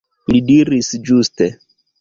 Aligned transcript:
Li 0.31 0.39
diris 0.47 0.91
ĝuste. 1.11 1.53